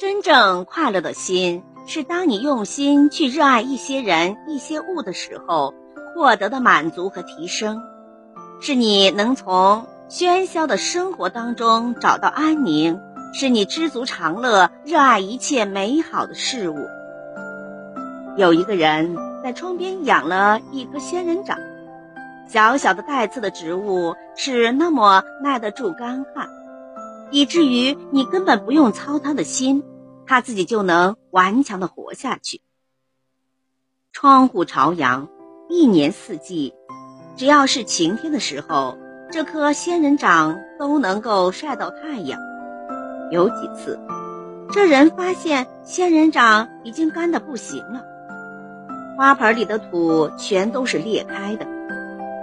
[0.00, 5.74] 真正快乐的心，是当你用心去热爱一些人、一些物的时候，
[6.14, 7.76] 获得的满足和提升；
[8.62, 12.98] 是你能从喧嚣的生活当中找到安宁；
[13.34, 16.78] 是你知足常乐，热爱一切美好的事物。
[18.38, 21.58] 有一个人在窗边养了一棵仙人掌，
[22.48, 26.48] 小小的带刺的植物是那么耐得住干旱，
[27.30, 29.84] 以至于你根本不用操他的心。
[30.30, 32.60] 他自己就能顽强的活下去。
[34.12, 35.28] 窗户朝阳，
[35.68, 36.72] 一年四季，
[37.34, 38.96] 只要是晴天的时候，
[39.32, 42.38] 这棵仙人掌都能够晒到太阳。
[43.32, 43.98] 有几次，
[44.70, 48.04] 这人发现仙人掌已经干的不行了，
[49.18, 51.66] 花盆里的土全都是裂开的。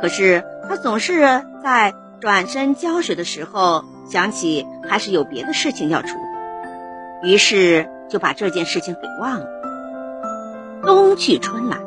[0.00, 6.33] 可是他总是在转身浇水的时候想起还是有别的事情要处理。
[7.24, 9.46] 于是就把这件事情给忘了。
[10.82, 11.78] 冬去春来，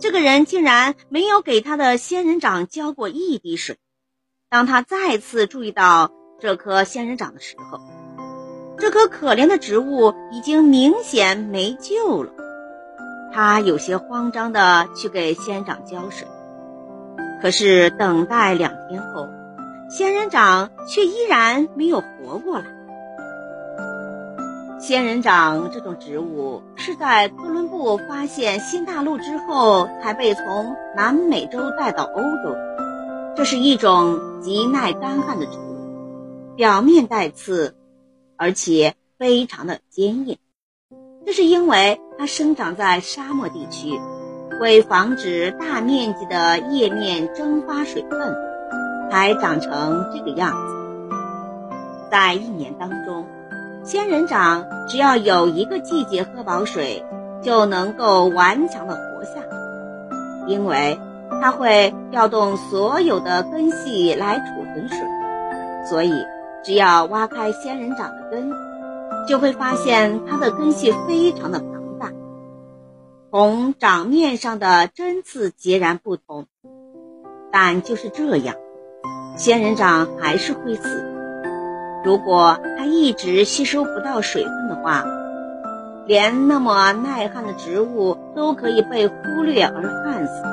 [0.00, 3.78] 这个人竟然没有给他的仙人掌浇过一滴水。
[4.50, 6.10] 当他再次注意到
[6.40, 7.80] 这棵仙人掌的时候，
[8.78, 12.32] 这棵可怜的植物已经明显没救了。
[13.32, 16.26] 他有些慌张地去给仙人掌浇水，
[17.40, 19.28] 可是等待两天后，
[19.88, 22.75] 仙人掌却依然没有活过来。
[24.78, 32.54] 仙人掌这种植物是在哥伦布发现新大陆之后，才被从南美洲带到欧洲。
[33.34, 37.74] 这是一种极耐干旱的植物，表面带刺，
[38.36, 40.36] 而且非常的坚硬。
[41.24, 43.98] 这是因为它生长在沙漠地区，
[44.60, 48.36] 为防止大面积的叶面蒸发水分，
[49.10, 50.76] 才长成这个样子。
[52.10, 53.26] 在一年当中。
[53.86, 57.04] 仙人掌只要有一个季节喝饱水，
[57.40, 59.40] 就能够顽强的活下，
[60.48, 60.98] 因为
[61.40, 64.98] 它会调动所有的根系来储存水，
[65.88, 66.12] 所以
[66.64, 68.50] 只要挖开仙人掌的根，
[69.28, 72.12] 就会发现它的根系非常的庞大，
[73.30, 76.46] 同掌面上的针刺截然不同。
[77.52, 78.56] 但就是这样，
[79.36, 81.05] 仙人掌还是会死。
[82.06, 85.04] 如果它一直吸收不到水分的话，
[86.06, 90.44] 连那么耐旱的植物都可以被忽略而旱死，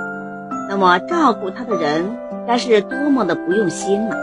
[0.67, 4.15] 那么照顾它的人该是多么的不用心呢？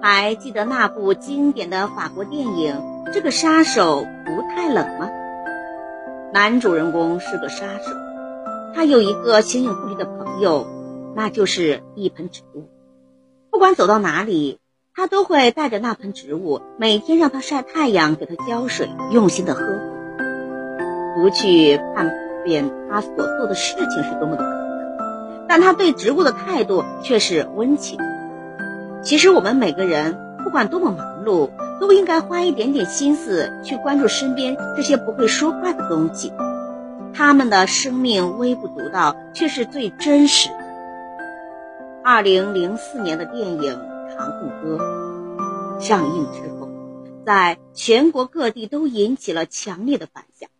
[0.00, 2.74] 还记得那部经典的法国电影
[3.12, 5.06] 《这个杀手不太冷》吗？
[6.32, 7.94] 男主人公是个杀手，
[8.74, 10.66] 他有一个形影不离的朋友，
[11.14, 12.70] 那就是一盆植物，
[13.50, 14.58] 不管走到哪里。
[14.98, 19.72] 他都会带着那盆植物，每天让它晒太阳，给它浇水，用心的呵护。
[21.14, 22.12] 不去看
[22.44, 27.96] 遍他所做的事情是多么的可怕，但他对植物的态度却是温情。
[29.00, 31.48] 其实我们每个人不管多么忙碌，
[31.78, 36.32] 都应该花一点点心思去关注身边这些不会说话的东西，
[37.14, 40.56] 他们的生命微不足道，却是最真实的。
[42.02, 43.78] 二零零四年的电影。
[44.18, 44.84] 《长恨歌》
[45.80, 46.68] 上映之后，
[47.24, 50.50] 在全国各地都引起了强烈的反响。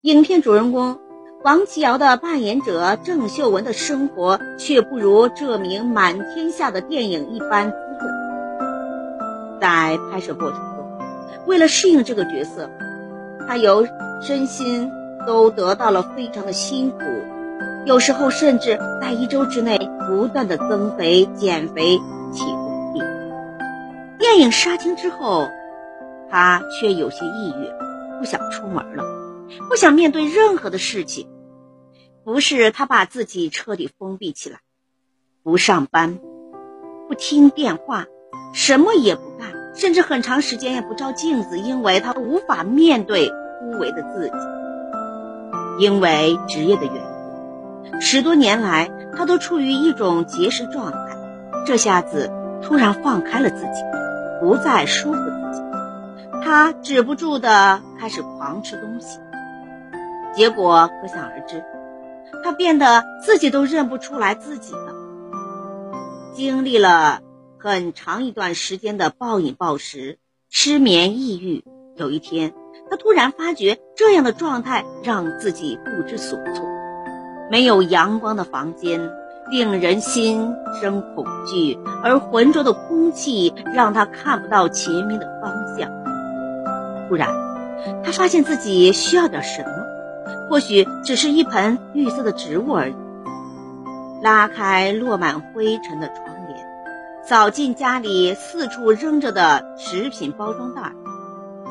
[0.00, 0.98] 影片主人公
[1.44, 9.60] 王琦瑶的扮演者郑秀文的生活却不如这名满天下的电影一般滋润。
[9.60, 12.68] 在拍摄过程中，为了适应这个角色，
[13.46, 13.86] 他由
[14.20, 14.90] 身心
[15.24, 16.98] 都得到了非常的辛苦，
[17.84, 19.78] 有时候甚至在一周之内
[20.08, 22.00] 不断的增肥、减肥。
[24.36, 25.48] 电影杀青之后，
[26.30, 27.72] 他却有些抑郁，
[28.18, 29.02] 不想出门了，
[29.70, 31.26] 不想面对任何的事情。
[32.22, 34.58] 不是他把自己彻底封闭起来，
[35.42, 36.18] 不上班，
[37.08, 38.04] 不听电话，
[38.52, 45.82] 什么也不干，甚至很长时间也不照镜子，因为他无法面对枯萎的自己。
[45.82, 50.98] 因为职业的缘故，十多年来他都处于一种节食状态。
[51.64, 52.30] 这下子
[52.60, 53.95] 突然放开了自己，
[54.40, 55.62] 不再舒服自己，
[56.44, 59.18] 他止不住的开始狂吃东西，
[60.34, 61.64] 结果可想而知，
[62.44, 64.92] 他变得自己都认不出来自己了。
[66.34, 67.20] 经历了
[67.58, 70.18] 很长一段时间的暴饮暴食、
[70.50, 71.64] 失眠、抑郁，
[71.96, 72.52] 有一天，
[72.90, 76.66] 他突然发觉这样的状态让自己不知所措，
[77.50, 79.10] 没有阳光的房间。
[79.48, 85.88] 令人心生恐惧，而浑浊的空气让他看不到前面的方向。
[87.08, 87.28] 突然，
[88.02, 92.96] 他发现自己需要点什么，或许只是一盆绿色的植物而已。
[94.22, 96.66] 拉开落满灰尘的窗帘，
[97.22, 100.92] 扫进家里四处扔着的食品包装袋，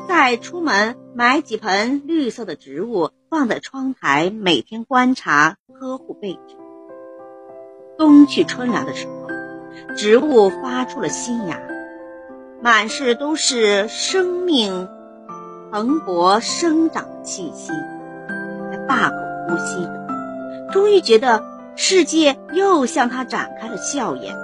[0.08, 6.56] 再出门买几盆绿色的植物放在窗台，每天观察呵护备着。
[7.98, 11.58] 冬去春来的时候，植物发出了新芽，
[12.60, 14.88] 满是都是生命
[15.70, 17.72] 蓬勃生长的气息。
[18.70, 19.16] 他大口
[19.48, 21.42] 呼吸着，终于觉得。
[21.78, 24.34] 世界又向他展开了笑颜。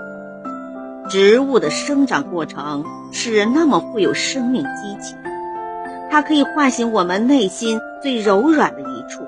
[1.08, 5.16] 植物的生长过程是那么富有生命激情，
[6.10, 9.22] 它可以唤醒我们内心最柔软的一处，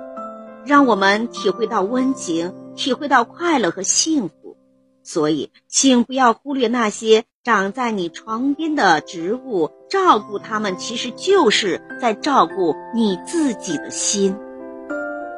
[0.66, 4.56] 让我们体会到温情，体会到快乐和幸福。
[5.02, 14.34] 所以，请不要忽略那些长在你床边的植物，照顾它们，其实就是在照顾你自己的心。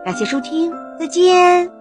[0.04, 1.75] 感谢收听，再见。